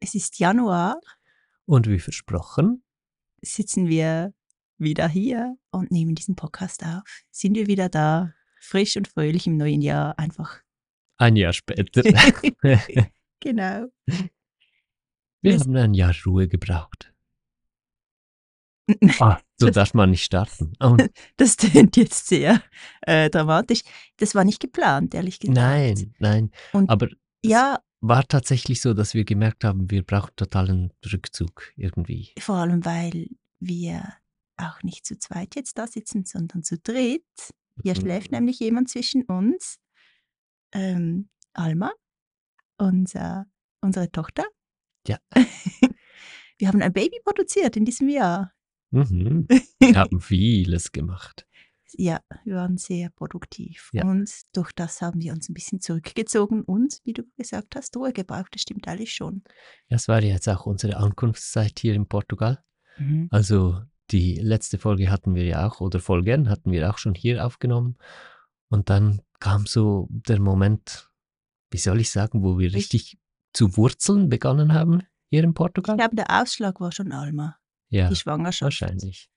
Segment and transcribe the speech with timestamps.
[0.00, 0.98] Es ist Januar,
[1.66, 2.82] Und wie versprochen,
[3.42, 4.32] sitzen wir
[4.78, 7.02] wieder hier und nehmen diesen Podcast auf.
[7.30, 10.60] Sind wir wieder da, frisch und fröhlich im neuen Jahr, einfach.
[11.18, 12.02] ein Jahr später.
[13.42, 13.86] Genau.
[15.40, 17.12] Wir Es- haben ein Jahr Ruhe gebraucht.
[19.20, 20.72] Ah, so Das- darf man nicht starten.
[20.80, 20.96] Oh,
[21.36, 22.60] Das tönt jetzt sehr
[23.02, 23.80] äh, dramatisch.
[24.18, 25.56] Das war nicht geplant, ehrlich gesagt.
[25.56, 26.50] nein, nein.
[26.72, 27.08] Und Aber
[27.42, 32.32] ja, war tatsächlich so, dass wir gemerkt haben, wir brauchen totalen Rückzug irgendwie.
[32.38, 34.14] vor allem, weil wir
[34.56, 37.24] auch nicht zu zweit jetzt da sitzen, sondern zu dritt.
[37.82, 38.00] Hier Mhm.
[38.00, 39.78] schläft nämlich jemand zwischen uns.
[40.72, 41.92] Ähm, Alma,
[42.78, 43.46] unser,
[43.80, 44.44] unsere Tochter.
[45.06, 45.18] Ja.
[46.58, 48.52] Wir haben ein Baby produziert in diesem Jahr.
[48.90, 49.46] Mhm.
[49.80, 51.46] Wir haben vieles gemacht.
[51.96, 53.90] Ja, wir waren sehr produktiv.
[53.92, 54.04] Ja.
[54.04, 58.12] Und durch das haben wir uns ein bisschen zurückgezogen und, wie du gesagt hast, Ruhe
[58.12, 58.48] gebraucht.
[58.54, 59.42] Das stimmt eigentlich schon.
[59.88, 62.62] Das war jetzt auch unsere Ankunftszeit hier in Portugal.
[62.98, 63.28] Mhm.
[63.30, 63.80] Also
[64.10, 67.96] die letzte Folge hatten wir ja auch, oder Folgen hatten wir auch schon hier aufgenommen.
[68.68, 71.10] Und dann kam so der Moment,
[71.70, 73.18] wie soll ich sagen, wo wir richtig
[73.52, 75.96] zu wurzeln begonnen haben hier in Ich Portugal.
[75.96, 77.56] glaube, der Ausschlag war schon Alma,
[77.88, 78.80] Ja, die Schwangerschaft.
[78.80, 79.30] wahrscheinlich.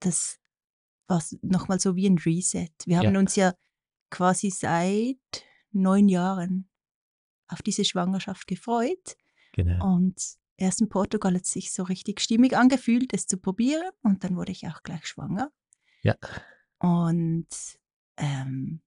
[0.00, 0.38] Das
[1.12, 2.70] war nochmal so wie ein Reset.
[2.86, 3.18] Wir haben Ja.
[3.20, 3.54] uns ja
[4.10, 6.68] quasi seit neun Jahren
[7.48, 9.16] auf diese Schwangerschaft gefreut.
[9.52, 9.94] Genau.
[9.96, 10.16] Und
[10.56, 13.90] erst in Portugal hat es sich so richtig stimmig angefühlt, es zu probieren.
[14.02, 15.50] Und dann wurde ich auch gleich schwanger.
[16.02, 16.16] Ja.
[16.78, 17.46] Und
[18.16, 18.80] ähm,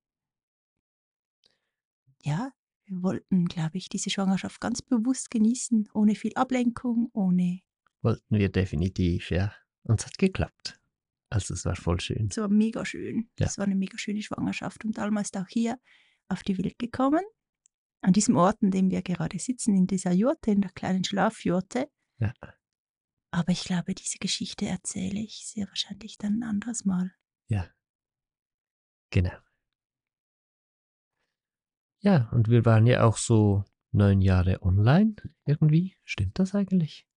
[2.24, 2.52] ja,
[2.86, 7.62] wir wollten, glaube ich, diese Schwangerschaft ganz bewusst genießen, ohne viel Ablenkung, ohne.
[8.02, 9.54] Wollten wir definitiv, ja.
[9.84, 10.80] Und es hat geklappt.
[11.30, 12.28] Also es war voll schön.
[12.30, 13.30] Es war mega schön.
[13.40, 13.48] Ja.
[13.48, 14.86] Es war eine mega schöne Schwangerschaft.
[14.86, 15.80] Und Alma ist auch hier
[16.28, 17.24] auf die Welt gekommen.
[18.02, 21.90] An diesem Ort, an dem wir gerade sitzen, in dieser Jurte, in der kleinen Schlafjurte.
[22.20, 22.34] Ja.
[23.32, 27.12] Aber ich glaube, diese Geschichte erzähle ich sehr wahrscheinlich dann ein anderes Mal.
[27.48, 27.68] Ja.
[29.10, 29.38] Genau.
[32.00, 35.16] Ja, und wir waren ja auch so neun Jahre online
[35.46, 35.98] irgendwie.
[36.04, 37.08] Stimmt das eigentlich?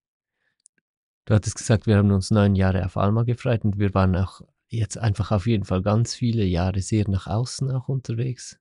[1.29, 4.41] Du hattest gesagt, wir haben uns neun Jahre auf Alma gefreut und wir waren auch
[4.69, 8.59] jetzt einfach auf jeden Fall ganz viele Jahre sehr nach außen auch unterwegs.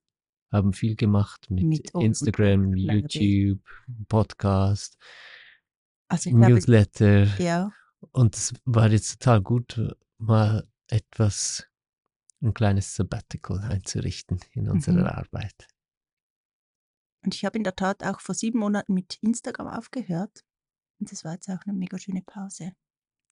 [0.52, 2.74] Haben viel gemacht mit, Mit Instagram.
[2.76, 3.62] YouTube,
[4.10, 4.98] Podcast,
[6.10, 7.24] Also glaube, Newsletter.
[7.42, 7.72] ja,
[8.12, 11.66] Und es war jetzt total gut, mal etwas,
[12.42, 15.06] ein kleines Sabbatical einzurichten in unserer Mhm.
[15.06, 15.68] Arbeit.
[17.24, 20.44] und ich habe in der Tat auch vor sieben Monaten mit Instagram aufgehört.
[21.00, 22.72] Und das war jetzt auch eine mega schöne Pause,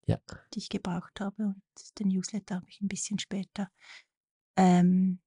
[0.06, 0.20] Ja.
[0.54, 1.44] die ich gebraucht habe.
[1.44, 3.70] Und den Newsletter habe ich ein bisschen später
[4.56, 5.20] ähm,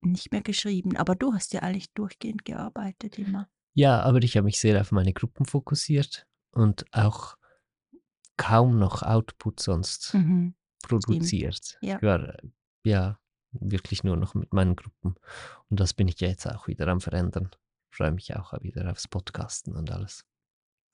[0.00, 0.96] nicht mehr geschrieben.
[0.96, 3.48] Aber du hast ja eigentlich durchgehend gearbeitet immer.
[3.74, 7.36] Ja, aber ich habe mich sehr auf meine Gruppen fokussiert und auch
[8.36, 10.54] kaum noch Output sonst Mhm.
[10.82, 11.78] produziert.
[11.80, 11.96] ja.
[11.96, 12.36] Ich war
[12.84, 13.18] ja
[13.52, 15.14] wirklich nur noch mit meinen Gruppen.
[15.70, 17.50] Und das bin ich ja jetzt auch wieder am Verändern.
[17.90, 20.24] Freue mich auch wieder aufs Podcasten und alles.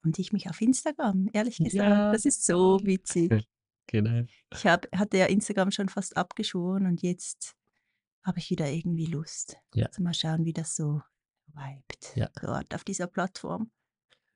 [0.05, 1.75] Und ich mich auf Instagram, ehrlich gesagt.
[1.75, 2.13] Ja.
[2.13, 3.31] Das ist so witzig.
[3.91, 4.27] Genau.
[4.53, 7.55] Ich hab, hatte ja Instagram schon fast abgeschworen und jetzt
[8.23, 9.57] habe ich wieder irgendwie Lust.
[9.75, 9.87] Ja.
[9.87, 11.01] Also mal schauen, wie das so
[11.47, 12.29] vibet Ja.
[12.43, 13.71] dort auf dieser Plattform.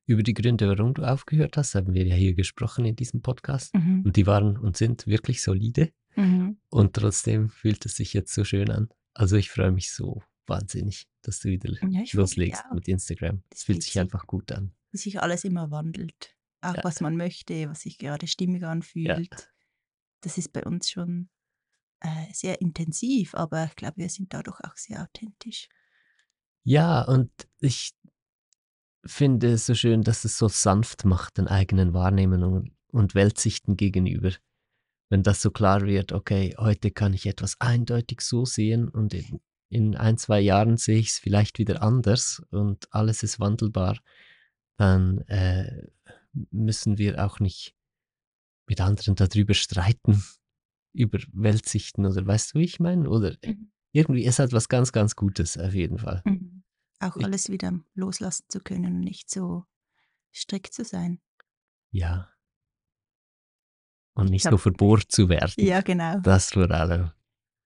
[0.07, 3.75] Über die Gründe, warum du aufgehört hast, haben wir ja hier gesprochen in diesem Podcast.
[3.75, 4.05] Mhm.
[4.07, 5.93] Und die waren und sind wirklich solide.
[6.17, 6.59] Mhm.
[6.71, 8.89] Und trotzdem fühlt es sich jetzt so schön an.
[9.13, 13.43] Also ich freue mich so wahnsinnig, dass du wieder Ja, loslegst mit Instagram.
[13.51, 14.73] Das Es fühlt sich einfach gut an.
[14.93, 16.37] Wie sich alles immer wandelt.
[16.61, 16.85] Auch Ja.
[16.85, 19.51] was man möchte, was sich gerade stimmig anfühlt.
[20.21, 21.29] Das ist bei uns schon
[22.01, 25.69] äh, sehr intensiv, aber ich glaube, wir sind dadurch auch sehr authentisch.
[26.65, 27.93] Ja, und ich
[29.05, 34.31] finde es so schön, dass es so sanft macht, den eigenen Wahrnehmungen und Weltsichten gegenüber.
[35.09, 39.41] Wenn das so klar wird, okay, heute kann ich etwas eindeutig so sehen und in,
[39.69, 43.99] in ein, zwei Jahren sehe ich es vielleicht wieder anders und alles ist wandelbar,
[44.77, 45.89] dann äh,
[46.51, 47.75] müssen wir auch nicht
[48.67, 50.23] mit anderen darüber streiten,
[50.95, 53.09] über Weltsichten oder weißt du, wie ich meine?
[53.09, 53.71] Oder Mhm.
[53.93, 56.23] irgendwie, es hat was ganz, ganz Gutes auf jeden Fall.
[56.25, 56.63] Mhm.
[57.01, 59.65] Auch Ich- alles wieder loslassen zu können und nicht so
[60.35, 61.21] strikt zu sein.
[61.91, 62.31] Ja.
[64.15, 65.53] Und nicht hab- so verbohrt zu werden.
[65.57, 66.21] Ja, genau.
[66.21, 67.11] Das vor allem.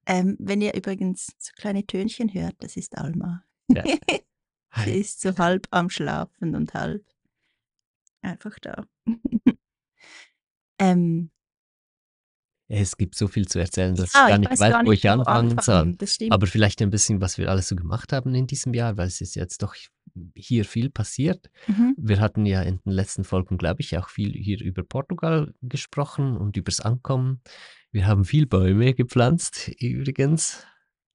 [0.06, 3.44] Ähm, wenn ihr übrigens so kleine Tönchen hört, das ist Alma.
[3.68, 3.82] Ja.
[4.84, 7.04] Sie ist so halb am Schlafen und halb
[8.22, 8.84] einfach da.
[10.78, 11.30] ähm,
[12.68, 14.84] Es gibt so viel zu erzählen, dass Ja, ich gar ich nicht weiß weiß, gar
[14.84, 15.74] wo nicht, ich wo anfangen soll.
[15.74, 15.98] anfangen.
[15.98, 16.32] Das stimmt.
[16.32, 19.20] Aber vielleicht ein bisschen, was wir alles so gemacht haben in diesem Jahr, weil es
[19.20, 19.74] ist jetzt doch
[20.34, 21.50] hier viel passiert.
[21.66, 21.94] Mhm.
[21.98, 26.36] Wir hatten ja in den letzten Folgen, glaube ich, auch viel hier über Portugal gesprochen
[26.36, 27.40] und übers Ankommen.
[27.92, 30.66] Wir haben viel Bäume gepflanzt, übrigens,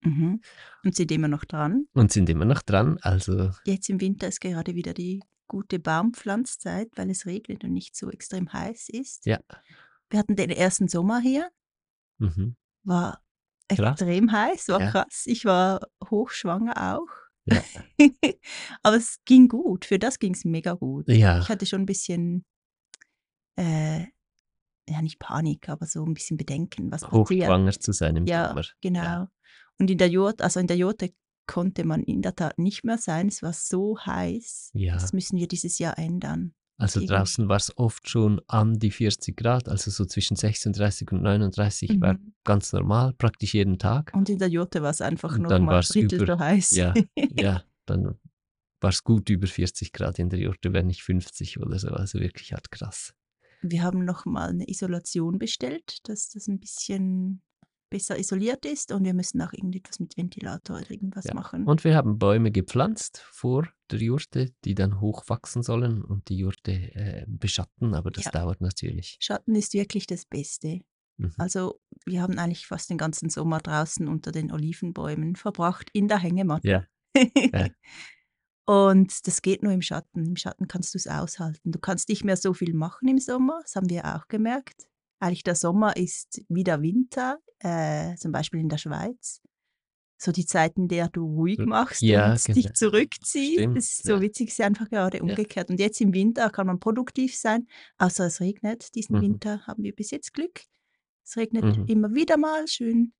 [0.03, 0.41] Mhm.
[0.83, 1.85] Und sind immer noch dran.
[1.93, 2.97] und sind immer noch dran.
[3.01, 7.95] Also, Jetzt im Winter ist gerade wieder die gute Baumpflanzzeit, weil es regnet und nicht
[7.95, 9.25] so extrem heiß ist.
[9.25, 9.39] ja.
[10.09, 11.49] Wir hatten den ersten Sommer hier,
[12.17, 12.55] Mhm.
[12.83, 13.21] war
[13.69, 14.01] Krass.
[14.01, 14.91] extrem heiß, war Ja.
[14.91, 15.23] krass.
[15.25, 17.07] Ich war hochschwanger auch.
[17.45, 17.63] Ja.
[18.83, 21.07] Aber es ging gut, für das ging es mega gut.
[21.07, 21.39] Ja.
[21.39, 22.43] Ich hatte schon ein bisschen,
[23.57, 24.05] äh,
[24.89, 27.13] ja nicht Panik, aber so ein bisschen Bedenken, was passiert.
[27.43, 28.63] Hochschwanger zu sein im Ja, Sommer.
[28.81, 29.01] genau.
[29.03, 29.31] Ja.
[29.81, 31.11] Und in der Jurte, also in der Jurte
[31.47, 33.27] konnte man in der Tat nicht mehr sein.
[33.27, 34.69] Es war so heiß.
[34.75, 34.93] Ja.
[34.93, 36.53] Das müssen wir dieses Jahr ändern.
[36.77, 37.15] Also Irgendwie.
[37.15, 41.99] draußen war es oft schon an die 40 Grad, also so zwischen 36 und 39
[41.99, 42.33] war Mhm.
[42.43, 44.11] ganz normal, praktisch jeden Tag.
[44.15, 46.71] Und in der Jurte war es einfach mal war's Drittel über- so heiß.
[46.71, 46.93] Ja,
[47.35, 48.19] ja, dann
[48.79, 51.87] war es gut über 40 Grad in der Jurte, wenn nicht 50 oder so.
[51.89, 53.13] Also wirklich halt krass.
[53.63, 57.41] Wir haben noch mal eine Isolation bestellt, dass das ein bisschen
[57.91, 61.35] besser isoliert ist und wir müssen auch irgendetwas mit Ventilator oder irgendwas Ja.
[61.35, 61.65] machen.
[61.65, 66.71] Und wir haben Bäume gepflanzt vor der Jurte, die dann hochwachsen sollen und die Jurte
[66.71, 68.31] äh, beschatten, aber das Ja.
[68.31, 69.17] dauert natürlich.
[69.19, 70.81] Schatten ist wirklich das Beste.
[71.17, 71.33] Mhm.
[71.37, 76.17] Also wir haben eigentlich fast den ganzen Sommer draußen unter den Olivenbäumen verbracht, in der
[76.17, 76.67] Hängematte.
[76.67, 76.85] Ja,
[77.15, 77.67] ja.
[78.65, 80.25] Und das geht nur im Schatten.
[80.25, 81.71] Im Schatten kannst du es aushalten.
[81.71, 84.87] Du kannst nicht mehr so viel machen im Sommer, das haben wir auch gemerkt.
[85.21, 89.39] Eigentlich der Sommer ist wie der Winter, äh, zum Beispiel in der Schweiz.
[90.17, 92.55] So die Zeit, in der du ruhig Hm, machst ja, und genau.
[92.55, 93.53] dich zurückziehst.
[93.53, 94.21] Stimmt, Das ist so ja.
[94.21, 95.69] witzig, es ist einfach gerade umgekehrt.
[95.69, 98.93] Und jetzt im Winter kann man produktiv sein, außer es regnet.
[98.95, 99.21] Diesen Mhm.
[99.21, 100.61] Winter haben wir bis jetzt Glück.
[101.23, 101.85] Es regnet Mhm.
[101.87, 103.13] immer wieder mal schön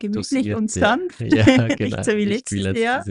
[0.00, 0.88] gemütlich und Dosiert, ja.
[0.88, 1.20] sanft.
[1.20, 1.96] Ja, genau.
[1.96, 3.04] Nicht so wie letztes Jahr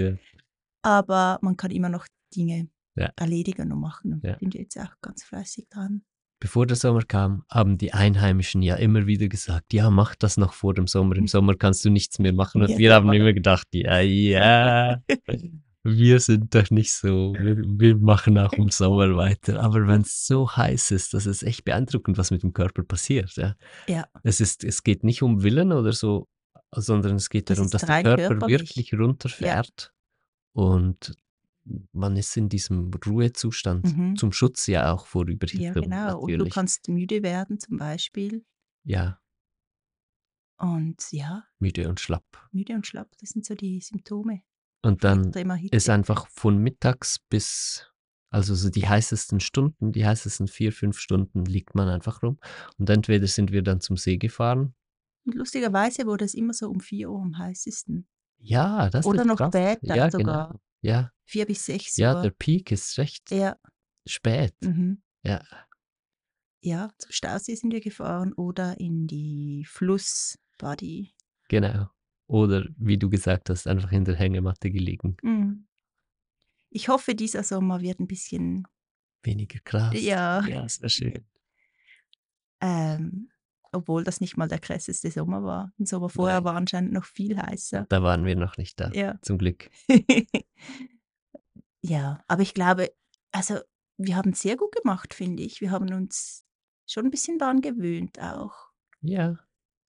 [0.84, 3.12] aber man kann immer noch Dinge Ja.
[3.16, 4.14] erledigen und machen.
[4.14, 4.34] Und Ja.
[4.34, 6.04] ich bin jetzt auch ganz fleißig dran.
[6.42, 10.54] Bevor der Sommer kam, haben die Einheimischen ja immer wieder gesagt, ja, mach das noch
[10.54, 11.16] vor dem Sommer.
[11.16, 12.64] Im Sommer kannst du nichts mehr machen.
[12.64, 15.02] Und Ja, wir haben aber- immer gedacht, ja, ja,
[15.84, 19.62] wir sind doch nicht so, wir, wir machen auch im Sommer weiter.
[19.62, 23.36] Aber wenn es so heiß ist, das ist echt beeindruckend, was mit dem Körper passiert.
[23.36, 23.56] Ja.
[23.88, 24.06] Ja.
[24.24, 26.28] Es, ist, es geht nicht um Willen oder so,
[26.76, 28.60] sondern es geht Das darum, dass der Körper körperlich.
[28.60, 29.94] wirklich runterfährt
[30.54, 31.14] und
[31.92, 34.16] man ist in diesem Ruhezustand Mhm.
[34.16, 35.84] zum Schutz ja auch vor Ja, Überhitzung.
[35.84, 36.20] genau.
[36.20, 36.54] Und du natürlich.
[36.54, 38.44] kannst müde werden zum Beispiel.
[38.84, 39.20] Ja,
[40.60, 42.26] Und ja, müde und schlapp.
[42.52, 44.42] müde und schlapp, das sind so die Symptome.
[44.84, 45.32] Und dann
[45.72, 47.88] ist einfach von mittags bis,
[48.32, 52.40] also so die heißesten Stunden, die heißesten vier, fünf Stunden liegt man einfach rum.
[52.78, 54.74] Und entweder sind wir dann zum See gefahren.
[55.26, 58.08] Und lustigerweise wurde es immer so um 4 Uhr am heißesten.
[58.40, 59.50] Ja, das Oder ist noch krass.
[59.50, 60.48] später ja, sogar.
[60.48, 60.60] Genau.
[60.82, 62.22] Ja, 4 bis 6 ja, Uhr.
[62.24, 63.56] der Peak ist recht ja,
[64.06, 64.56] spät.
[64.62, 65.02] mhm.
[65.24, 65.44] Ja,
[66.64, 71.14] ja, zum Stausee sind wir gefahren oder in die Flussbody.
[71.50, 71.88] genau.
[72.28, 75.18] Oder wie du gesagt hast, einfach in der Hängematte gelegen.
[75.22, 75.68] Mhm.
[76.70, 78.66] Ich hoffe, dieser Sommer wird ein bisschen,
[79.24, 79.94] Weniger krass.
[80.00, 81.26] ja, Ja, sehr schön.
[82.62, 83.31] ähm,
[83.72, 85.72] obwohl das nicht mal der krasseste Sommer war.
[85.80, 86.46] Ein Sommer vorher Nein.
[86.46, 87.86] war anscheinend noch viel heißer.
[87.90, 89.18] Da waren wir noch nicht da, Ja.
[89.22, 89.70] zum Glück.
[91.82, 92.92] ja, aber ich glaube,
[93.32, 93.60] also
[93.98, 95.62] wir haben es sehr gut gemacht, finde ich.
[95.62, 96.46] Wir haben uns
[96.88, 98.54] schon ein bisschen daran gewöhnt auch.
[99.02, 99.38] Ja.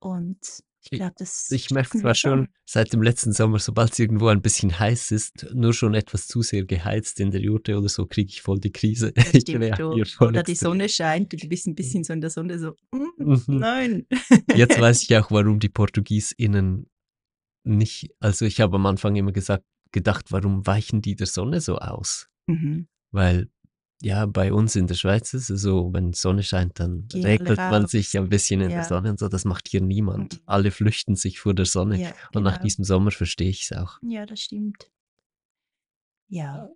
[0.00, 1.50] Und ich glaube, das.
[1.50, 5.46] Ich merke zwar schon seit dem letzten Sommer, sobald es irgendwo ein bisschen heiß ist,
[5.54, 8.72] nur schon etwas zu sehr geheizt in der Jurte oder so, kriege ich voll die
[8.72, 9.12] Krise.
[9.32, 10.54] Ich stimmt reagiere voll Oder die.
[10.54, 13.42] Sonne scheint und du bist ein bisschen so in der Sonne so, mm, Mhm.
[13.46, 14.06] nein.
[14.54, 16.88] Jetzt weiß ich auch, warum die PortugiesInnen
[17.64, 21.76] nicht, also ich habe am Anfang immer gesagt, gedacht, warum weichen die der Sonne so
[21.78, 22.28] aus?
[22.46, 22.88] Mhm.
[23.12, 23.50] Weil
[24.02, 27.56] ja, bei uns in der Schweiz ist es so, wenn Sonne scheint, dann Gehen regelt
[27.58, 27.90] man raus.
[27.92, 28.76] sich ein bisschen in Ja.
[28.78, 29.28] der Sonne und so.
[29.28, 30.34] Das macht hier niemand.
[30.34, 30.40] Mhm.
[30.46, 32.00] Alle flüchten sich vor der Sonne.
[32.00, 32.64] Ja, Und nach genau.
[32.64, 33.98] diesem Sommer verstehe ich es auch.
[34.02, 34.90] Ja, das stimmt.
[36.28, 36.68] Ja.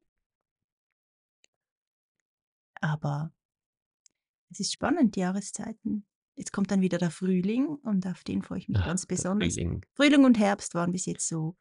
[2.81, 3.33] Aber
[4.51, 6.07] es ist spannend, die Jahreszeiten.
[6.37, 9.17] Jetzt kommt dann wieder der Frühling und auf den freue ich mich Ach, ganz der
[9.17, 9.55] besonders.
[9.55, 9.85] Frühling.
[9.95, 11.57] Frühling und Herbst waren bis jetzt so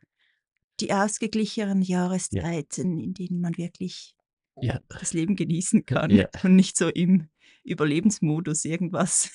[0.81, 4.14] die ausgeglichenen Jahreszeiten, in denen man wirklich
[4.61, 4.79] Ja.
[4.87, 6.27] das Leben genießen kann Ja.
[6.43, 7.29] und nicht so im
[7.63, 9.31] Überlebensmodus irgendwas.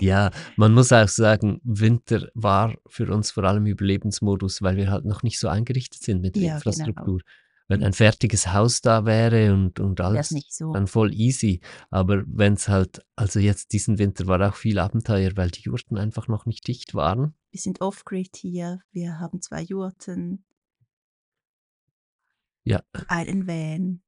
[0.00, 5.04] Ja, man muss auch sagen, Winter war für uns vor allem Überlebensmodus, weil wir halt
[5.04, 6.70] noch nicht so eingerichtet sind mit der Ja, genau.
[6.70, 7.20] Infrastruktur.
[7.68, 10.72] Wenn ein fertiges Haus da wäre und, und alles, so.
[10.72, 11.60] dann voll easy.
[11.90, 15.96] Aber wenn es halt, also jetzt diesen Winter war auch viel Abenteuer, weil die Jurten
[15.96, 17.34] einfach noch nicht dicht waren.
[17.50, 18.80] Wir sind off-grid hier.
[18.92, 20.44] Wir haben zwei Jurten.
[22.64, 22.82] Ja.
[23.08, 24.00] Einen Van.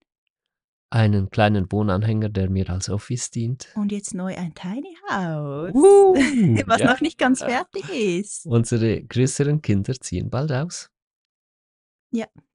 [0.88, 3.68] Einen kleinen Wohnanhänger, der mir als Office dient.
[3.74, 5.74] Und jetzt neu ein Tiny House.
[5.74, 6.14] Uh,
[6.66, 6.92] was ja.
[6.92, 8.46] noch nicht ganz fertig ist.
[8.46, 10.90] Unsere größeren Kinder ziehen bald aus.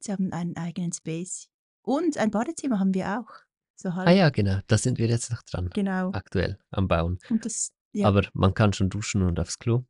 [0.01, 1.49] Sie haben einen eigenen Space.
[1.83, 3.31] Und ein Badezimmer haben wir auch.
[3.75, 4.07] So halb.
[4.07, 5.69] Ah ja, genau, da sind wir jetzt noch dran.
[5.73, 6.11] Genau.
[6.11, 7.19] Aktuell am Bauen.
[7.41, 9.83] Das, ja, Aber man kann schon duschen und aufs Klo.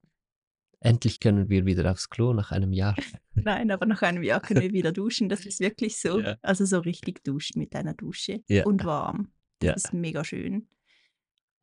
[0.84, 2.96] Endlich können wir wieder aufs Klo nach einem Jahr.
[3.36, 5.30] nein, aber nach einem Jahr können wir wieder duschen.
[5.30, 6.20] Das ist wirklich so.
[6.20, 6.38] Ja.
[6.42, 8.44] Also so richtig duschen mit einer Dusche.
[8.48, 8.66] Ja.
[8.66, 9.32] Und warm.
[9.60, 9.74] Das Ja.
[9.76, 10.68] ist mega schön.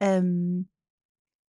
[0.00, 0.68] Ähm,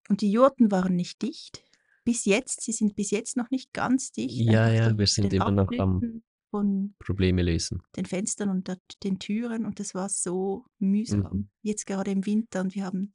[0.09, 1.63] und die Jurten waren nicht dicht.
[2.03, 4.35] Bis jetzt, sie sind bis jetzt noch nicht ganz dicht.
[4.35, 7.83] Ja, ja, wir sind immer noch am- Von Probleme lösen.
[7.95, 11.19] den Fenstern und der, den Türen und das war so mühsam.
[11.31, 11.49] Mhm.
[11.61, 13.13] Jetzt gerade im Winter und wir haben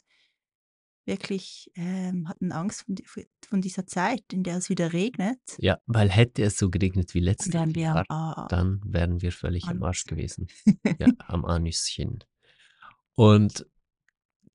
[1.07, 2.97] wirklich ähm, hatten Angst von,
[3.47, 5.39] von dieser Zeit, in der es wieder regnet.
[5.59, 9.23] Ja, weil hätte es so geregnet wie letztes Dann wären wir Jahr, am dann wären
[9.23, 10.17] wir völlig am Arsch Anus.
[10.17, 10.47] gewesen.
[10.99, 12.23] Ja, am Anüschen.
[13.15, 13.67] Und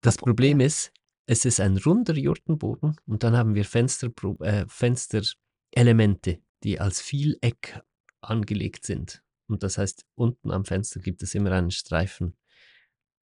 [0.01, 0.67] das Problem ja.
[0.67, 0.91] ist,
[1.25, 7.81] es ist ein runder Jurtenboden und dann haben wir Fenster, äh, Fensterelemente, die als Vieleck
[8.21, 9.21] angelegt sind.
[9.47, 12.37] Und das heißt, unten am Fenster gibt es immer einen Streifen,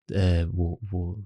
[0.10, 1.26] äh, wo, wo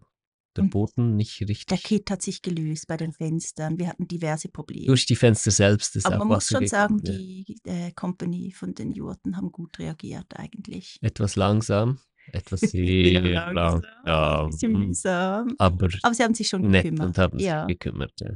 [0.56, 3.78] der Boden nicht der richtig Kit hat sich gelöst bei den Fenstern.
[3.78, 4.88] Wir hatten diverse Probleme.
[4.88, 7.00] durch die Fenster selbst ist Aber auch man muss schon sagen.
[7.04, 7.14] Ja.
[7.14, 10.98] die äh, Company von den Jurten haben gut reagiert eigentlich.
[11.02, 12.00] Etwas langsam,
[12.32, 13.82] etwas sehr langsam.
[14.04, 15.56] langsam, ein bisschen mm, mühsam.
[15.60, 17.08] aber Aber sie haben sich schon nett gekümmert.
[17.08, 17.66] und haben sich ja.
[17.66, 18.14] gekümmert.
[18.20, 18.32] Ja.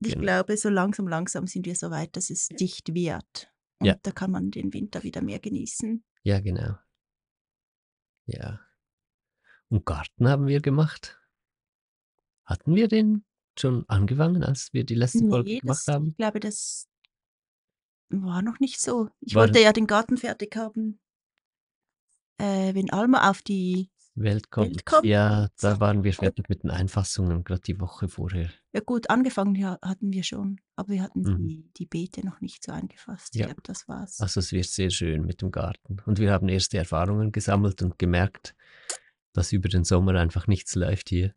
[0.00, 0.22] Ich Genau.
[0.22, 3.52] glaube, so langsam, langsam sind wir so weit, dass es dicht wird.
[3.80, 3.96] Und Ja.
[4.02, 6.04] da kann man den Winter wieder mehr genießen.
[6.24, 6.74] ja, genau.
[8.26, 8.60] Ja.
[9.70, 11.18] Und Garten haben wir gemacht.
[12.44, 13.24] Hatten wir den
[13.58, 16.08] schon angefangen, als wir die letzte Folge Nee, gemacht das, haben?
[16.08, 16.86] ich glaube, das
[18.10, 19.10] war noch nicht so.
[19.20, 20.98] Ich War- wollte ja den Garten fertig haben,
[22.38, 24.70] äh, wenn Alma auf die, Welt kommt.
[24.70, 25.04] Welt kommt.
[25.04, 28.50] Ja, da waren wir fertig mit den Einfassungen, gerade die Woche vorher.
[28.72, 31.46] ja gut, angefangen hatten wir schon, aber wir hatten Mhm.
[31.46, 33.34] die, die Beete noch nicht so eingefasst.
[33.36, 33.42] Ja.
[33.42, 34.20] Ich glaube, das war's.
[34.20, 35.98] Also es wird sehr schön mit dem Garten.
[36.06, 38.56] Und wir haben erste Erfahrungen gesammelt und gemerkt,
[39.32, 41.34] dass über den Sommer einfach nichts läuft hier.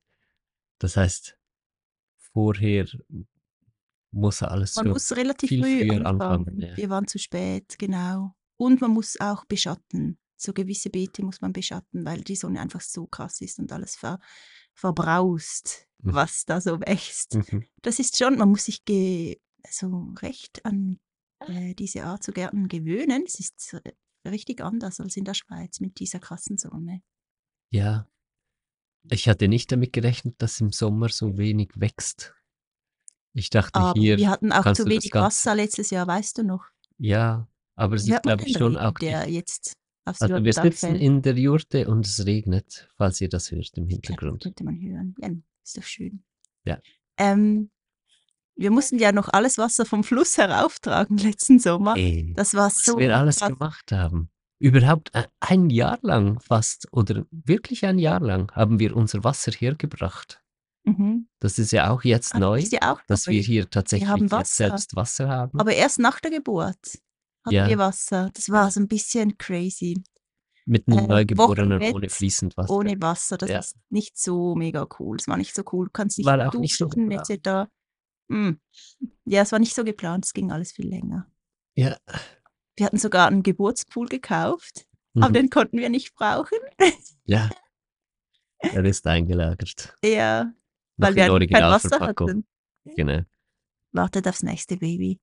[0.79, 1.37] Das heißt,
[2.17, 2.85] vorher
[4.11, 6.47] muss alles Man muss relativ viel früh früher anfangen.
[6.47, 6.77] anfangen, ja.
[6.77, 8.33] Wir waren zu spät, genau.
[8.57, 10.17] Und man muss auch beschatten.
[10.35, 13.95] So gewisse Beete muss man beschatten, weil die Sonne einfach so krass ist und alles
[13.95, 14.19] ver,
[14.73, 16.13] verbraust, Mhm.
[16.15, 17.35] was da so wächst.
[17.35, 17.63] Mhm.
[17.83, 18.81] Das ist schon, man muss sich
[19.69, 20.99] so recht an
[21.47, 23.23] äh, diese Art zu Gärten gewöhnen.
[23.25, 27.03] Es ist äh, richtig anders als in der Schweiz mit dieser krassen Sonne.
[27.71, 28.07] Ja.
[29.09, 32.35] Ich hatte nicht damit gerechnet, dass im Sommer so wenig wächst.
[33.33, 36.65] Ich dachte Aber hier, wir hatten auch zu wenig Wasser letztes Jahr, weißt du noch?
[36.97, 39.73] ja, aber es ist, glaube ich, schon Regen, auch der jetzt
[40.05, 41.01] aufs Also wir sitzen fällt?
[41.01, 44.43] in der Jurte und es regnet, falls ihr das hört im Ja, das Hintergrund.
[44.43, 45.15] könnte man hören.
[45.19, 45.29] Ja,
[45.63, 46.23] ist doch schön.
[46.65, 46.79] Ja.
[47.17, 47.71] Ähm,
[48.55, 51.95] wir mussten ja noch alles Wasser vom Fluss herauftragen letzten Sommer.
[51.97, 54.29] Ey, Das war was so wir alles gemacht haben.
[54.61, 59.51] Überhaupt äh, ein Jahr lang fast oder wirklich ein Jahr lang haben wir unser Wasser
[59.51, 60.41] hergebracht.
[60.83, 61.27] Mhm.
[61.39, 64.31] Das ist ja auch jetzt Ah, das neu, ja auch dass wir hier tatsächlich jetzt
[64.31, 64.67] Wasser.
[64.67, 65.59] selbst Wasser haben.
[65.59, 66.77] Aber erst nach der Geburt
[67.43, 67.67] hatten Ja.
[67.67, 68.29] wir Wasser.
[68.33, 70.01] Das war so ein bisschen crazy.
[70.65, 72.71] Mit einem äh, Neugeborenen Wochenbett ohne fließend Wasser.
[72.73, 73.37] Ohne Wasser.
[73.37, 73.59] Das Ja.
[73.59, 75.17] ist nicht so mega cool.
[75.19, 75.85] Es war nicht so cool.
[75.87, 77.67] Du kannst nicht War auch nicht so etc.
[78.27, 78.51] Mm.
[79.25, 80.25] Ja, es war nicht so geplant.
[80.25, 81.27] Es ging alles viel länger.
[81.75, 81.97] Ja.
[82.77, 84.85] Wir hatten sogar einen Geburtspool gekauft,
[85.15, 85.33] aber Mhm.
[85.33, 86.57] den konnten wir nicht brauchen.
[87.25, 87.49] ja.
[88.63, 89.95] Er ist eingelagert.
[90.05, 90.53] Ja, Noch
[91.07, 92.45] weil wir einfach kein Wasser hatten.
[92.95, 93.21] Genau.
[93.91, 95.19] Wartet aufs nächste Baby.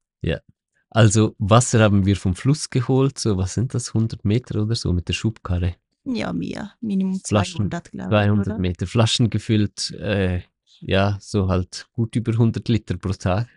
[0.91, 4.93] Also Wasser haben wir vom Fluss geholt, so was sind das, 100 Meter oder so
[4.95, 5.77] mit der Schubkarre.
[6.05, 6.73] Ja, mehr.
[6.81, 8.11] Minimum Flaschen, 200, glaube ich.
[8.11, 8.59] 200 oder?
[8.59, 10.41] Meter, Flaschen gefüllt, äh,
[10.81, 13.49] ja, so halt gut über 100 Liter pro Tag.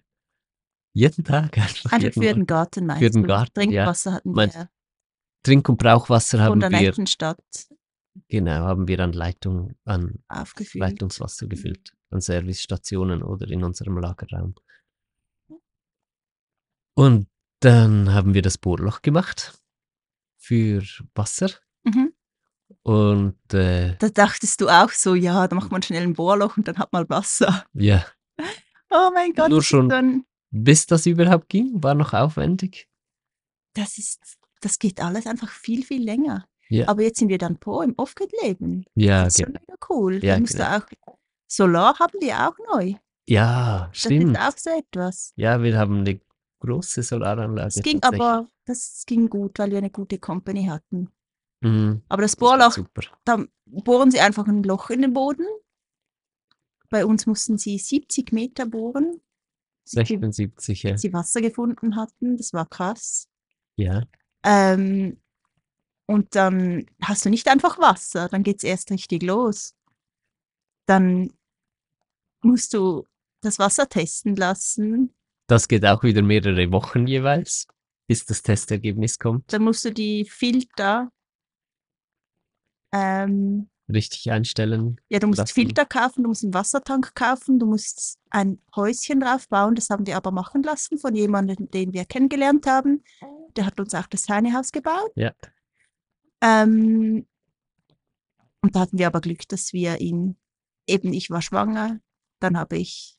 [0.93, 1.91] Jeden Tag einfach.
[1.93, 2.45] Einfach für den.
[2.45, 3.23] Garten meinst Für den?
[3.27, 3.83] Garten, ja.
[3.85, 4.69] Trinkwasser hatten Meinst- wir
[5.43, 7.39] Trink- und Brauchwasser haben wir, Stadt
[8.27, 10.81] genau, haben wir an Leitung, an aufgefüllt.
[10.81, 14.53] Leitungswasser gefüllt, an Servicestationen oder in unserem Lagerraum.
[16.95, 17.27] Und
[17.61, 19.57] dann haben wir das Bohrloch gemacht
[20.37, 20.83] für
[21.15, 21.49] Wasser.
[21.83, 22.13] Mhm.
[22.83, 26.67] Und äh, Da dachtest du auch so, ja, da macht man schnell ein Bohrloch und
[26.67, 27.65] dann hat man Wasser.
[27.73, 28.05] ja,
[28.89, 32.87] Oh mein Gott, Nur schon- bis das überhaupt ging, war noch aufwendig.
[33.73, 36.45] das ist das geht alles einfach viel, viel länger.
[36.69, 36.87] Ja.
[36.87, 38.85] Aber jetzt sind wir dann pro im Off-Grid-Leben.
[38.93, 39.57] Ja, Das ist genau.
[39.57, 40.23] schon wieder cool.
[40.23, 40.77] Ja, da musst genau.
[40.77, 41.17] auch,
[41.47, 42.93] Solar haben wir auch neu.
[43.27, 44.37] Ja, Das stimmt.
[44.37, 45.33] ist auch so etwas.
[45.35, 46.21] Ja, wir haben eine
[46.59, 47.69] große Solaranlage.
[47.69, 51.09] Es ging aber, das ging gut, weil wir eine gute Company hatten.
[51.61, 53.01] Mhm, Aber das das Bohrloch, super.
[53.25, 55.45] da bohren sie einfach ein Loch in den Boden.
[56.89, 59.21] Bei uns mussten sie 70 Meter bohren,
[59.91, 60.91] bis sie, 76, ja.
[60.93, 62.37] bis sie Wasser gefunden hatten.
[62.37, 63.27] Das war krass.
[63.77, 64.03] Ja,
[64.43, 65.21] Ähm,
[66.05, 69.75] und dann hast du nicht einfach Wasser, dann geht es erst richtig los.
[70.85, 71.31] Dann
[72.41, 73.07] musst du
[73.41, 75.13] das Wasser testen lassen.
[75.47, 77.65] das geht auch wieder mehrere Wochen jeweils,
[78.07, 79.53] bis das Testergebnis kommt.
[79.53, 81.11] Dann musst du die Filter,
[82.93, 84.99] ähm, Richtig einstellen.
[85.09, 85.53] ja, du musst lassen.
[85.53, 89.75] Filter kaufen, du musst einen Wassertank kaufen, du musst ein Häuschen drauf bauen.
[89.75, 93.03] Das haben wir aber machen lassen von jemandem, den wir kennengelernt haben.
[93.55, 95.11] Der hat uns auch das Tiny House gebaut.
[95.15, 95.33] Ja,
[96.41, 97.25] Ähm,
[98.61, 100.37] und da hatten wir aber Glück, dass wir ihn,
[100.87, 101.99] eben ich war schwanger,
[102.39, 103.17] dann habe ich,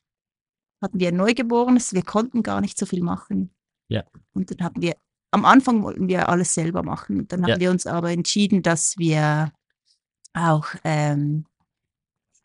[0.81, 3.53] hatten wir ein Neugeborenes, wir konnten gar nicht so viel machen.
[3.89, 4.03] Ja.
[4.33, 4.95] Und dann haben wir,
[5.31, 7.27] am Anfang wollten wir alles selber machen.
[7.27, 7.53] Dann Ja.
[7.53, 9.51] haben wir uns aber entschieden, dass wir
[10.33, 11.45] auch ähm,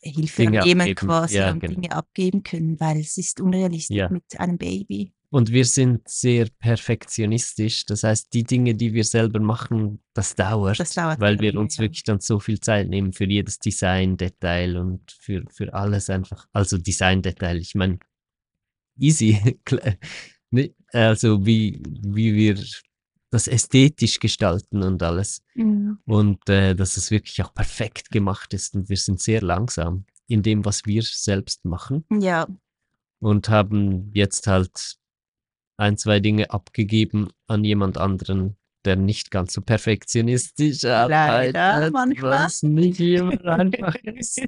[0.00, 0.94] Hilfe Dinge abgeben.
[0.94, 1.74] quasi Ja, und genau.
[1.74, 4.08] Dinge abgeben können, weil es ist unrealistisch Ja.
[4.08, 5.12] mit einem Baby.
[5.30, 7.84] Und wir sind sehr perfektionistisch.
[7.84, 10.80] Das heißt, die Dinge, die wir selber machen, das dauert.
[10.80, 11.82] Das dauert weil wir uns ja.
[11.82, 16.46] wirklich dann so viel Zeit nehmen für jedes Design-Detail und für, für alles einfach.
[16.52, 17.98] Also Design-Detail, ich meine,
[18.98, 19.58] easy.
[20.50, 20.74] Ne?
[20.94, 22.56] Also wie, wie wir
[23.30, 25.42] das ästhetisch gestalten und alles.
[25.54, 25.98] Mhm.
[26.06, 28.74] Und äh, dass es wirklich auch perfekt gemacht ist.
[28.74, 32.46] Und wir sind sehr langsam in dem, was wir selbst machen Ja,
[33.20, 34.96] und haben jetzt halt
[35.76, 42.30] ein, zwei Dinge abgegeben an jemand anderen, der nicht ganz so perfektionistisch Leider, arbeitet, manchmal.
[42.44, 44.42] was nicht immer einfach ist.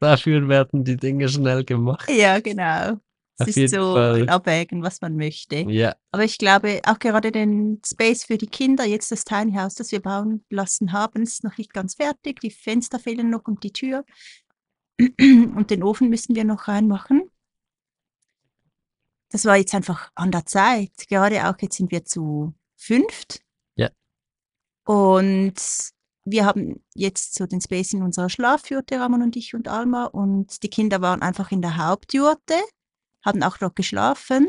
[0.00, 2.08] Dafür werden die Dinge schnell gemacht.
[2.10, 3.00] ja, genau.
[3.38, 4.28] Es ist so Fall.
[4.28, 5.56] Abwägen, was man möchte.
[5.68, 9.74] Ja, Aber ich glaube, auch gerade den Space für die Kinder, jetzt das Tiny House,
[9.74, 12.40] das wir bauen lassen haben, ist noch nicht ganz fertig.
[12.40, 14.04] Die Fenster fehlen noch und die Tür.
[14.98, 17.30] Und den Ofen müssen wir noch reinmachen.
[19.28, 20.92] Das war jetzt einfach an der Zeit.
[21.08, 23.42] Gerade auch jetzt sind wir zu fünft.
[23.74, 23.90] Ja.
[24.86, 25.60] Und
[26.24, 30.04] wir haben jetzt so den Space in unserer Schlafjurte, Ramon und ich und Alma.
[30.06, 32.54] Und die Kinder waren einfach in der Hauptjurte,
[33.26, 34.48] haben auch dort geschlafen.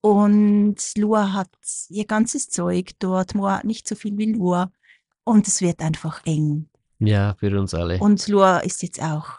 [0.00, 1.50] Und Lua hat
[1.88, 3.34] ihr ganzes Zeug dort.
[3.34, 4.70] Moa hat nicht so viel wie Lua.
[5.24, 6.68] Und es wird einfach eng.
[6.98, 7.98] ja, für uns alle.
[7.98, 9.38] Und Lua ist jetzt auch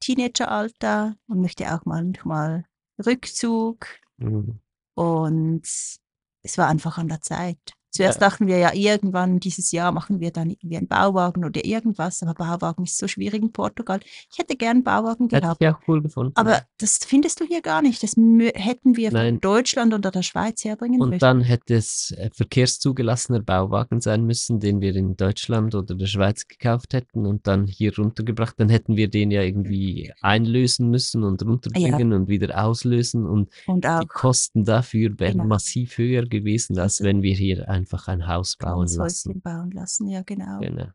[0.00, 2.64] Teenageralter und möchte auch manchmal
[3.04, 3.86] Rückzug.
[4.18, 4.60] Mhm.
[4.94, 7.58] Und es war einfach an der Zeit.
[7.96, 8.28] Zuerst Ja.
[8.28, 12.22] dachten wir ja, irgendwann dieses Jahr machen wir dann irgendwie einen Bauwagen oder irgendwas.
[12.24, 14.00] Aber Bauwagen ist so schwierig in Portugal.
[14.32, 15.62] Ich hätte gern einen Bauwagen Hätte gehabt.
[15.62, 16.32] ich auch cool gefunden.
[16.34, 18.02] Aber das findest du hier gar nicht.
[18.02, 19.34] Das hätten wir Nein.
[19.34, 21.20] von Deutschland oder der Schweiz herbringen Und müssen.
[21.20, 26.48] dann hätte es äh, verkehrszugelassener Bauwagen sein müssen, den wir in Deutschland oder der Schweiz
[26.48, 28.54] gekauft hätten und dann hier runtergebracht.
[28.58, 33.26] Dann hätten wir den ja irgendwie einlösen müssen und runterbringen und wieder auslösen.
[33.26, 35.44] Und Und die Kosten dafür wären Genau.
[35.44, 39.40] massiv höher gewesen, als Also- wenn wir hier einfach ein Haus bauen ein lassen.
[39.42, 40.08] Bauen lassen.
[40.08, 40.58] Ja, genau.
[40.60, 40.88] Genau.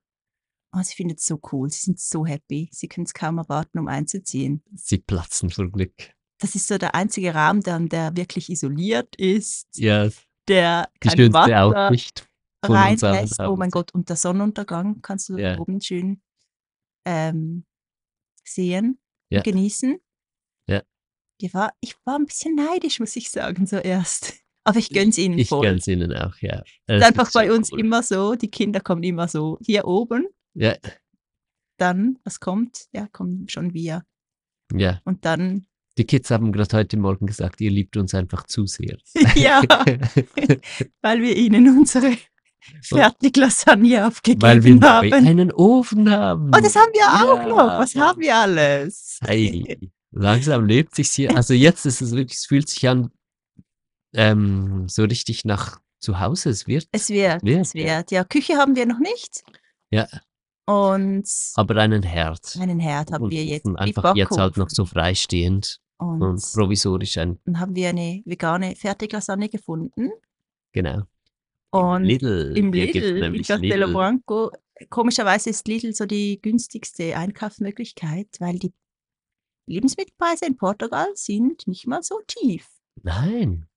[0.75, 1.69] Oh, sie findet es so cool.
[1.69, 2.69] Sie sind so happy.
[2.71, 4.63] Sie können es kaum erwarten, um einzuziehen.
[4.73, 5.93] Sie platzen vor Glück.
[6.39, 10.09] Das ist so der einzige Raum, der, der wirklich isoliert ist, Ja,
[10.47, 12.29] der die kein schönste Wasser Aussicht
[12.65, 13.39] von reinlässt.
[13.41, 13.71] Oh mein.
[13.71, 15.57] Gott, und der Sonnenuntergang kannst du Ja.
[15.57, 16.21] oben schön
[17.05, 17.65] ähm,
[18.43, 18.99] sehen
[19.29, 19.39] Ja.
[19.39, 19.99] und genießen.
[20.67, 20.83] Ja.
[21.41, 24.38] Die war, ich war ein bisschen neidisch, muss ich sagen, so erst.
[24.63, 25.65] Aber ich gönn's ihnen Ich voll.
[25.65, 26.61] gönn's ihnen auch, ja.
[26.85, 27.79] Es Es ist einfach bei uns cool.
[27.79, 30.75] immer so, die Kinder kommen immer so hier oben, Ja,
[31.77, 32.87] dann, was kommt?
[32.91, 34.03] Ja, kommen schon wir.
[34.73, 34.99] ja.
[35.05, 35.65] Und dann,
[35.97, 38.97] Die Kids haben gerade heute Morgen gesagt, ihr liebt uns einfach zu sehr.
[39.35, 39.61] ja,
[41.01, 42.13] weil wir ihnen unsere
[42.83, 45.13] Fertiglasagne aufgegeben Weil wir haben.
[45.13, 46.51] einen Ofen haben.
[46.55, 47.47] Oh, das haben wir auch Ja.
[47.47, 47.79] noch.
[47.79, 49.19] Was haben wir alles?
[49.25, 49.79] Hey,
[50.11, 51.35] langsam lebt sich's hier.
[51.35, 53.11] Also jetzt ist es wirklich, es fühlt sich an
[54.13, 56.49] ähm, so richtig nach zu Hause.
[56.49, 57.97] Es wird, Es wird, Wird, es ja.
[57.97, 58.11] wird.
[58.11, 59.43] Ja, Küche haben wir noch nicht.
[59.91, 60.07] ja,
[60.65, 62.57] Und aber einen Herd.
[62.59, 63.67] einen Herd haben Und wir jetzt.
[63.67, 68.75] Einfach jetzt halt noch so freistehend Und und provisorisch ein, dann haben wir eine vegane
[68.75, 70.11] Fertiglasagne gefunden.
[70.71, 71.01] genau.
[71.71, 72.57] Und Lidl.
[72.57, 73.93] im Lidl, in nämlich Castelo Lidl.
[73.93, 74.51] Branco.
[74.89, 78.73] Komischerweise ist Lidl so die günstigste Einkaufsmöglichkeit, weil die
[79.67, 82.67] Lebensmittelpreise in Portugal sind nicht mal so tief.
[83.03, 83.67] Nein,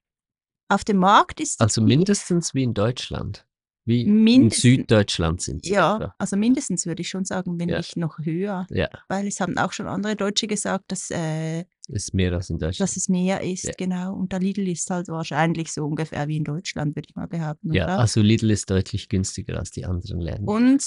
[0.73, 3.47] Auf dem Markt ist es also mindestens wie in Deutschland.
[3.85, 5.73] Wie in Süddeutschland sind sie.
[5.73, 6.15] Ja, etwa.
[6.17, 7.79] also mindestens würde ich schon sagen, wenn Ja.
[7.79, 8.65] nicht noch höher.
[8.71, 12.59] Ja, Weil es haben auch schon andere Deutsche gesagt, dass, äh, ist mehr als in
[12.61, 12.79] Deutschland.
[12.89, 13.73] dass es mehr ist, Ja.
[13.77, 14.15] genau.
[14.15, 17.73] Und der Lidl ist halt wahrscheinlich so ungefähr wie in Deutschland, würde ich mal behaupten.
[17.75, 17.99] ja, oder?
[17.99, 20.47] also Lidl ist deutlich günstiger als die anderen Länder.
[20.53, 20.81] Und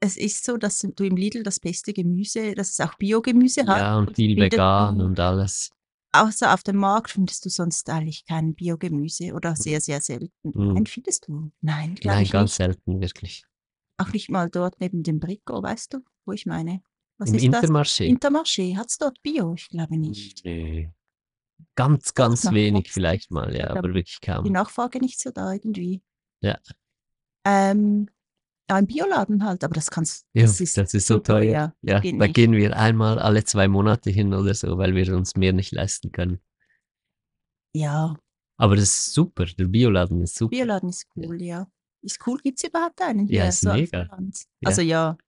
[0.00, 3.78] es ist so, dass du im Lidl das beste Gemüse, dass es auch Biogemüse hat.
[3.78, 5.70] ja, und viel vegan und alles.
[6.12, 10.30] Außer auf dem Markt findest du sonst eigentlich kein Biogemüse oder sehr, sehr selten.
[10.42, 10.74] Mhm.
[10.74, 11.52] Nein, findest du?
[11.60, 12.56] Nein, Nein, ganz nicht.
[12.56, 13.44] selten, wirklich.
[13.96, 16.82] Auch nicht mal dort neben dem Brico, weißt du, wo ich meine?
[17.18, 17.62] Was Im ist das?
[17.62, 18.04] Intermarché?
[18.06, 18.76] Intermarché.
[18.76, 19.54] Hat es dort Bio?
[19.54, 20.44] Ich glaube nicht.
[20.44, 20.86] Nö.
[21.74, 24.50] Ganz, ganz nach wenig vielleicht mal, ja, aber wirklich Die kaum.
[24.50, 26.02] Nachfrage nicht so da irgendwie.
[26.40, 26.58] Ja.
[27.44, 28.08] Ähm,
[28.70, 31.40] ja, im Bioladen halt, aber das kannst Ja, das ist das ist so teuer.
[31.40, 31.74] teuer.
[31.82, 32.34] Ja, geht da nicht.
[32.34, 36.12] gehen wir einmal alle zwei Monate hin oder so, weil wir uns mehr nicht leisten
[36.12, 36.40] können.
[37.74, 38.16] Ja,
[38.56, 40.50] Aber das ist super, der Bioladen ist super.
[40.50, 41.70] Bioladen ist cool, ja.
[42.02, 43.26] Ist cool, gibt es überhaupt einen?
[43.26, 44.04] Ja, ist so auf mega.
[44.04, 44.38] dem Land?
[44.60, 44.68] Ja.
[44.68, 45.18] Also ja,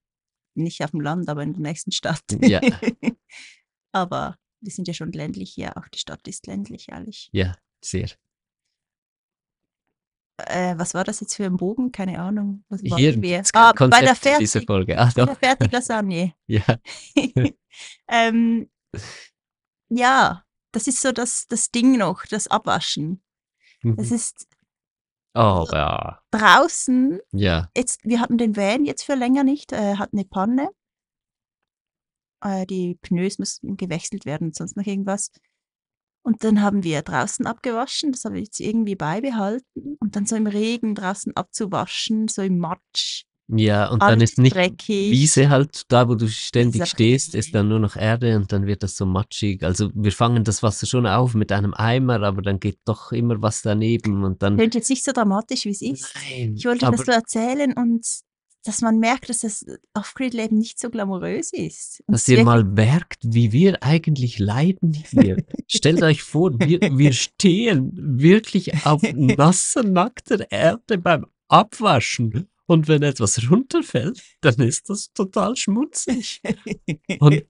[0.54, 2.22] nicht auf dem Land, aber in der nächsten Stadt.
[2.40, 2.60] Ja.
[3.92, 7.28] aber wir sind ja schon ländlich hier, auch die Stadt ist ländlich, ehrlich.
[7.32, 8.08] Ja, sehr.
[10.38, 11.92] Äh, was war das jetzt für ein Bogen?
[11.92, 12.64] Keine Ahnung.
[12.68, 13.42] Was Hier wir?
[13.52, 14.98] Ah, kein bei der Konzept Fertig, Folge.
[14.98, 15.26] Ah, bei doch.
[15.26, 16.34] der Fertiglasagne.
[16.46, 16.64] Ja.
[18.08, 18.70] ähm,
[19.90, 23.22] ja, das ist so das, das Ding noch, das Abwaschen.
[23.96, 24.14] Es Mhm.
[24.16, 24.48] ist
[25.34, 26.20] Oh, ja.
[26.30, 27.70] draußen, Ja.
[27.76, 30.68] jetzt, wir hatten den Van jetzt für länger nicht, äh, hat eine Panne.
[32.44, 35.30] Äh, die Pneus müssen gewechselt werden sonst noch irgendwas.
[36.24, 39.96] Und dann haben wir draußen abgewaschen, das habe ich jetzt irgendwie beibehalten.
[40.00, 43.24] Und dann so im Regen draußen abzuwaschen, so im Matsch.
[43.48, 45.10] Ja, und dann ist nicht dreckig.
[45.10, 48.66] Wiese halt, da wo du ständig Dieser- stehst, ist dann nur noch Erde und dann
[48.66, 49.62] wird das so matschig.
[49.62, 53.42] Also wir fangen das Wasser schon auf mit einem Eimer, aber dann geht doch immer
[53.42, 54.56] was daneben und dann.
[54.56, 56.14] Klingt jetzt nicht so dramatisch, wie es ist.
[56.14, 58.06] Nein, Ich wollte das so erzählen und
[58.64, 62.02] dass man merkt, dass das Off-Grid-Leben nicht so glamourös ist.
[62.06, 65.44] Und dass ihr mal merkt, wie wir eigentlich leiden hier.
[65.66, 72.48] Stellt euch vor, wir, wir stehen wirklich auf nasser, nackter Erde beim Abwaschen.
[72.72, 76.40] Und wenn etwas runterfällt, dann ist das total schmutzig.
[77.20, 77.44] Und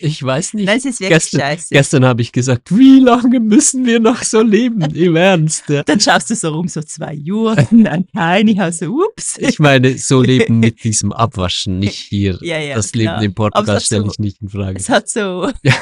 [0.00, 0.68] Ich weiß nicht.
[0.68, 1.66] Es ist wirklich gestern, scheiße.
[1.70, 4.80] gestern habe ich gesagt, wie lange müssen wir noch so leben?
[4.96, 5.68] Im Ernst.
[5.68, 5.84] Ja.
[5.84, 9.38] Dann schaust du so rum, so zwei Jurten, ein Tiny House, so, ups.
[9.38, 12.36] Ich meine, so leben mit diesem Abwaschen, nicht hier.
[12.42, 13.22] ja, ja, das Leben klar.
[13.22, 14.76] in Aber Portugal stelle so- ich nicht in Frage.
[14.76, 15.74] Es hat so Ja.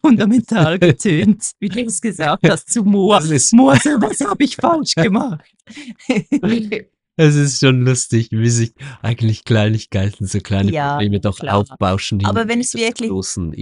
[0.00, 3.20] fundamental getönt, wie du es gesagt hast, zu Moor.
[3.20, 5.44] Das Moor, so, was habe ich falsch gemacht?
[7.16, 11.56] Es ist schon lustig, wie sich eigentlich Kleinigkeiten, so kleine Ja, Probleme doch klar.
[11.58, 12.24] aufbauschen.
[12.24, 13.10] Aber wenn es wirklich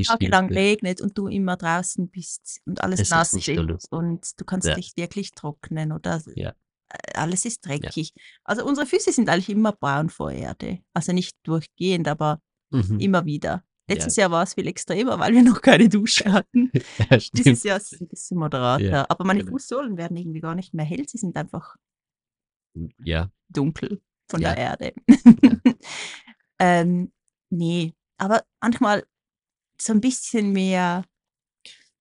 [0.06, 3.92] tagelang regnet und du immer draußen bist und alles Es ist nass so ist lustig.
[3.92, 4.76] und du kannst Ja.
[4.76, 6.50] nicht wirklich trocknen oder Ja.
[6.92, 8.12] äh, alles ist dreckig.
[8.44, 10.78] Also unsere Füße sind eigentlich immer braun vor Erde.
[10.94, 12.40] Also nicht durchgehend, aber
[12.72, 13.00] Mhm.
[13.00, 13.64] immer wieder.
[13.88, 16.70] Letztes Jahr war es viel extremer, weil wir noch keine Dusche hatten.
[17.10, 17.16] Ja.
[17.34, 18.84] Dieses Jahr ist es ein bisschen moderater.
[18.84, 19.50] Ja, aber meine genau.
[19.52, 21.04] Fußsohlen werden irgendwie gar nicht mehr hell.
[21.08, 21.74] Sie sind einfach
[23.04, 23.30] ja.
[23.48, 24.54] dunkel von Ja.
[24.54, 24.94] der Erde.
[26.59, 27.12] ähm,
[27.50, 29.04] nee, aber manchmal
[29.80, 31.04] so ein bisschen mehr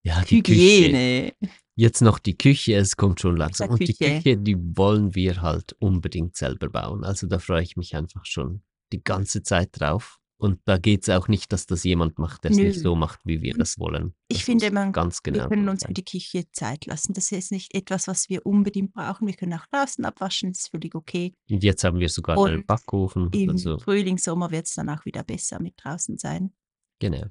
[0.03, 0.87] ja, die Küche.
[0.87, 1.33] Hygiene.
[1.75, 3.69] Jetzt noch die Küche, es kommt schon langsam.
[3.69, 3.93] Und die.
[3.93, 7.03] Küche, die wollen wir halt unbedingt selber bauen.
[7.03, 10.19] Also da freue ich mich einfach schon die ganze Zeit drauf.
[10.41, 13.19] Und da geht es auch nicht, dass das jemand macht, der es nicht so macht,
[13.25, 14.15] wie wir das wollen.
[14.29, 16.85] Ich Das finde, muss man- ganz genau wir können so uns für die Küche Zeit
[16.85, 17.13] lassen.
[17.13, 19.27] Das ist nicht etwas, was wir unbedingt brauchen.
[19.27, 21.35] Wir können auch draußen abwaschen, das ist völlig okay.
[21.49, 23.29] Und jetzt haben wir sogar einen Backofen.
[23.33, 26.53] Im Also, Frühling, Sommer wird es dann auch wieder besser mit draußen sein.
[26.99, 27.25] genau.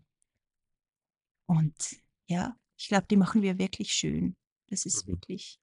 [1.47, 4.37] Und ja, ich glaube, die machen wir wirklich schön.
[4.67, 5.13] Das ist Mhm.
[5.13, 5.59] wirklich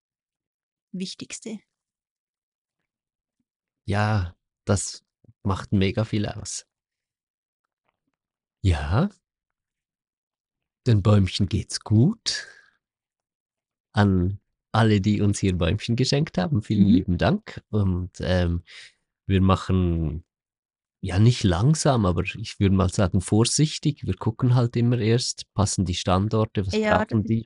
[0.91, 1.59] Wichtigste.
[3.87, 5.05] Ja, das
[5.43, 6.65] macht mega viel aus.
[8.65, 9.09] Ja,
[10.87, 12.47] den Bäumchen geht's gut.
[13.93, 14.39] An
[14.71, 16.93] alle, die uns hier Bäumchen geschenkt haben, vielen Mhm.
[16.93, 17.61] lieben Dank.
[17.69, 18.63] Und ähm,
[19.27, 20.23] wir machen
[21.01, 24.05] ja nicht langsam, aber ich würde mal sagen vorsichtig.
[24.05, 27.43] Wir gucken halt immer erst, passen die Standorte, was Ja, brauchen die.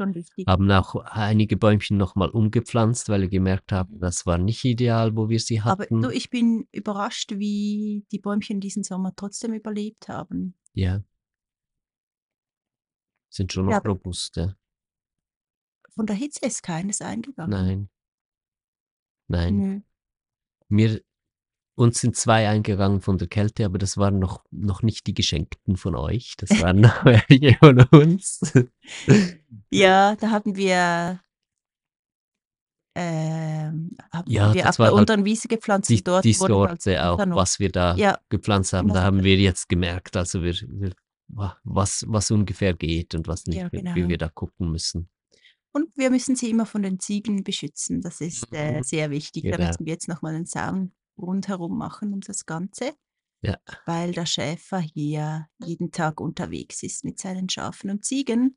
[0.48, 5.28] Haben auch einige Bäumchen nochmal umgepflanzt, weil wir gemerkt haben, das war nicht ideal, wo
[5.28, 6.02] wir sie Aber hatten.
[6.02, 10.56] du, ich bin überrascht, wie die Bäumchen diesen Sommer trotzdem überlebt haben.
[10.80, 11.04] Ja.
[13.30, 14.58] Sind schon noch Ja, robuste.
[15.90, 17.50] Von der Hitze ist keines eingegangen.
[17.52, 17.90] Nein.
[19.28, 19.58] Nein.
[19.58, 19.82] Nö.
[20.70, 21.02] Mir,
[21.76, 25.76] uns sind zwei eingegangen von der Kälte, aber das waren noch, noch nicht die Geschenkten
[25.76, 26.36] von euch.
[26.38, 28.40] Das waren noch welche von uns.
[29.70, 31.22] Ja, da haben wir
[33.00, 35.90] haben Ja, wir auf der halt unteren Wiese gepflanzt.
[35.90, 38.96] Die, dort die wurde halt Sorte auch, noch- was wir da Ja, gepflanzt haben, Und
[38.96, 40.92] da haben wir jetzt gemerkt, also wir, wir
[41.64, 44.08] was, was ungefähr geht und was nicht, Ja, wie- wie genau.
[44.10, 45.10] wir da gucken müssen.
[45.72, 48.02] und wir müssen sie immer von den Ziegen beschützen.
[48.02, 48.84] Das ist äh, Mhm.
[48.84, 49.44] sehr wichtig.
[49.44, 49.68] Da Genau.
[49.68, 52.94] müssen wir jetzt nochmal einen Zaun rundherum machen um das Ganze.
[53.44, 53.58] Ja.
[53.86, 58.56] Weil der Schäfer hier jeden Tag unterwegs ist mit seinen Schafen und Ziegen.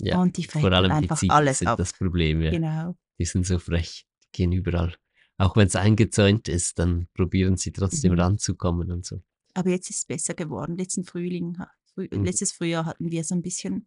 [0.00, 1.76] Ja, und die fressen die einfach Ziegen alles sind ab.
[1.76, 2.50] das Problem, ja.
[2.50, 2.96] Genau.
[3.18, 4.94] Die sind so frech, die gehen überall.
[5.36, 8.20] Auch wenn es eingezäunt ist, dann probieren sie trotzdem Mhm.
[8.20, 9.22] ranzukommen und so.
[9.54, 10.76] Aber jetzt ist es besser geworden.
[10.76, 11.56] Letzten Frühling,
[11.94, 12.24] früh, Mhm.
[12.24, 13.86] letztes Frühjahr hatten wir so ein bisschen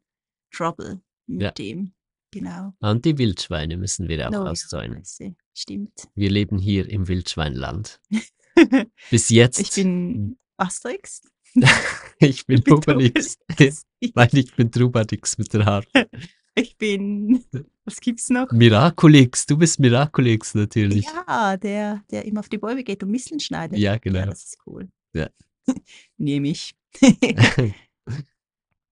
[0.52, 1.52] Trouble mit Ja.
[1.52, 1.94] dem.
[2.32, 2.74] Genau.
[2.80, 4.98] Und die Wildschweine müssen wir auch Oh ja, auszäunen.
[5.00, 5.36] scheiße.
[5.54, 6.08] Stimmt.
[6.16, 8.02] Wir leben hier im Wildschweinland.
[9.12, 9.60] Bis jetzt.
[9.60, 11.22] ich bin Asterix.
[12.20, 13.38] ich bin Obelix.
[14.14, 16.10] Nein, ich bin Trubadix mit der Harfe.
[16.56, 17.46] Ich bin.
[17.88, 18.52] Was gibt's noch?
[18.52, 21.06] Miraculix, du bist Miraculix natürlich.
[21.06, 23.80] Ja, der, der immer auf die Bäume geht und Misteln schneidet.
[23.80, 24.20] Ja, genau.
[24.20, 24.90] Ja, das ist cool.
[25.14, 25.30] Ja.
[26.18, 26.76] Nehme ich.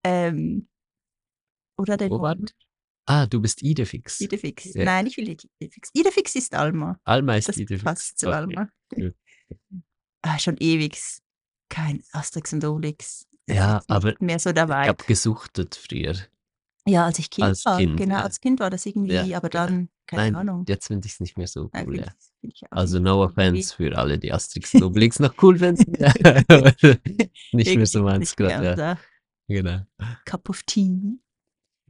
[0.06, 0.70] ähm,
[1.78, 2.26] oder den Wo
[3.06, 4.22] ah, du bist Idefix.
[4.22, 4.74] Idefix.
[4.74, 4.86] Ja.
[4.86, 5.90] Nein, ich will nicht Idefix.
[5.94, 6.98] Idefix ist Alma.
[7.04, 7.84] Alma ist Das Idefix.
[7.84, 8.36] passt zu Okay.
[8.36, 8.70] Alma.
[10.28, 10.98] Ah, schon ewig.
[11.70, 12.64] Kein Asterix und.
[12.64, 14.84] Das Ja, aber mehr so dabei.
[14.84, 16.16] Ich habe gesuchtet früher.
[16.88, 17.78] Ja, als ich Kind als war.
[17.78, 18.24] Kind, genau, ja.
[18.24, 20.66] als Kind war das irgendwie, Ja, aber dann, keine Nein, Ahnung.
[20.68, 21.98] jetzt finde ich es nicht mehr so cool.
[21.98, 22.14] Ja.
[22.70, 25.94] Also no offense für alle, die Asterix und Obelix noch cool finden.
[27.54, 28.76] nicht mehr so meins gerade.
[28.80, 28.98] Ja.
[29.48, 29.80] Genau.
[30.26, 31.18] Cup of Tea.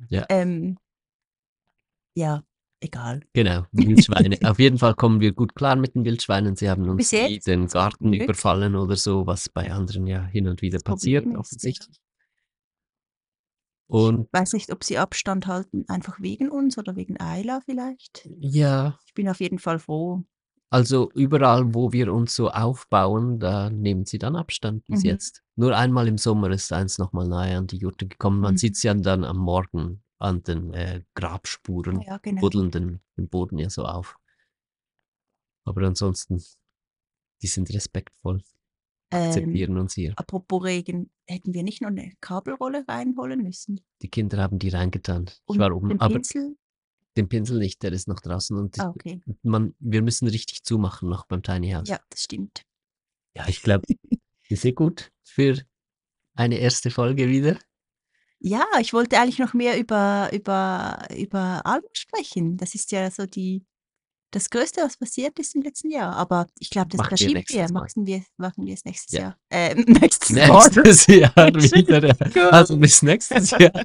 [0.09, 0.25] Ja.
[0.29, 0.77] Ähm,
[2.17, 2.43] ja,
[2.79, 3.21] egal.
[3.33, 4.37] Genau, Wildschweine.
[4.43, 6.55] Auf jeden Fall kommen wir gut klar mit den Wildschweinen.
[6.55, 8.23] Sie haben uns den Garten Glück.
[8.23, 11.97] überfallen oder so, was bei anderen ja hin und wieder Das passiert, offensichtlich.
[13.87, 18.27] Und Weiß nicht, ob sie Abstand halten, einfach wegen uns oder wegen Ayla vielleicht.
[18.39, 20.23] ja, Ich bin auf jeden Fall froh.
[20.71, 25.09] also überall, wo wir uns so aufbauen, da nehmen sie dann Abstand bis Mhm.
[25.09, 25.43] jetzt.
[25.55, 28.41] Nur einmal im Sommer ist eins nochmal nahe an die Jurte gekommen.
[28.41, 28.57] Man Mhm.
[28.57, 32.41] sieht es ja dann am Morgen an den äh, Grabspuren, Ja, genau.
[32.41, 34.17] buddeln den, den Boden ja so auf.
[35.63, 36.43] Aber ansonsten,
[37.41, 38.41] die sind respektvoll,
[39.15, 40.13] Ähm, akzeptieren uns hier.
[40.17, 43.81] apropos Regen, hätten wir nicht noch eine Kabelrolle reinholen müssen?
[44.01, 45.25] Die Kinder haben die reingetan.
[45.27, 46.55] Ich Und war oben, den aber Pinsel?
[47.17, 49.21] den Pinsel nicht, der ist noch draußen und Ah, okay.
[49.43, 51.87] man, wir müssen richtig zumachen noch beim Tiny House.
[51.87, 52.63] Ja, das stimmt.
[53.35, 53.85] Ja, ich glaube,
[54.49, 55.57] ist sehr gut für
[56.35, 57.57] eine erste Folge wieder.
[58.39, 62.57] Ja, ich wollte eigentlich noch mehr über, über, über Alma sprechen.
[62.57, 63.65] Das ist ja so die,
[64.31, 66.15] das Größte, was passiert ist im letzten Jahr.
[66.15, 67.61] Aber ich glaube, das Machen wir verschieben wir.
[67.63, 67.81] Mal.
[67.81, 69.21] Machen wir, machen wir es nächstes Ja.
[69.21, 69.37] Jahr.
[69.49, 70.29] Äh, nächstes.
[70.35, 72.53] Nächstes Jahr wieder.
[72.53, 73.83] Also bis nächstes Jahr.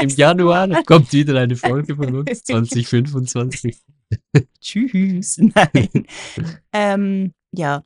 [0.00, 3.82] Im Januar kommt wieder eine Folge von uns, 2025.
[4.60, 5.38] Tschüss.
[5.38, 6.06] Nein.
[6.72, 7.82] ähm, ja.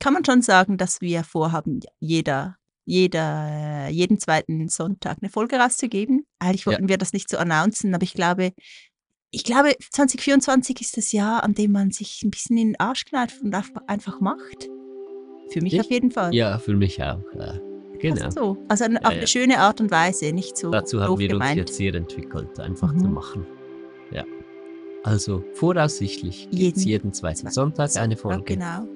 [0.00, 6.24] Kann man schon sagen, dass wir vorhaben, jeder, jeder, jeden zweiten Sonntag eine Folge rauszugeben.
[6.38, 6.72] Eigentlich Ja.
[6.72, 8.52] wollten wir das nicht so announcen, aber ich glaube,
[9.30, 13.04] ich glaube, 2024 ist das Jahr, an dem man sich ein bisschen in den Arsch
[13.04, 13.54] kneift und
[13.86, 14.68] einfach macht.
[15.50, 16.34] Für mich Ich- auf jeden Fall.
[16.34, 17.20] Ja, für mich auch.
[17.38, 17.58] Ja.
[18.00, 18.16] Genau.
[18.22, 18.56] Fast so.
[18.68, 19.18] Also Ja, auf ja.
[19.18, 21.56] eine schöne Art und Weise, nicht so Dazu haben wir uns gemeint.
[21.56, 23.14] jetzt hier entwickelt, einfach zu Mhm.
[23.14, 23.46] machen.
[24.12, 24.24] Ja.
[25.02, 28.42] Also voraussichtlich gibt es Jeden jeden zweiten Sonntag eine Folge.
[28.54, 28.86] genau.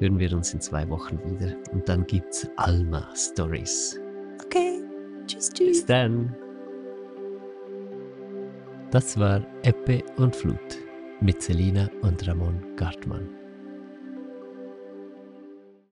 [0.00, 1.56] Hören wir uns in zwei Wochen wieder.
[1.72, 4.00] Und dann gibt's Alma Stories.
[4.44, 4.80] Okay.
[5.26, 5.86] Tschüss, Bis tschüss.
[5.86, 6.34] dann.
[8.90, 10.78] Das war Ebbe und Flut
[11.20, 13.37] mit Selina und Ramon Gartmann.